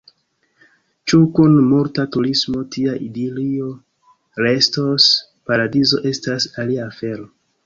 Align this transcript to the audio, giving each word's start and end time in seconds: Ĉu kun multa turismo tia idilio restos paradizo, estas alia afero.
Ĉu 1.11 1.17
kun 1.39 1.57
multa 1.73 2.05
turismo 2.15 2.63
tia 2.77 2.95
idilio 3.09 3.69
restos 4.47 5.11
paradizo, 5.53 6.03
estas 6.15 6.51
alia 6.67 6.89
afero. 6.93 7.31